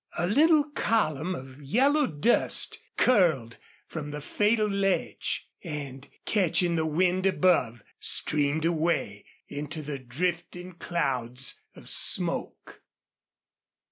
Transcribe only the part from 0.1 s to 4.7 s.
A little column of yellow dust curled from the fatal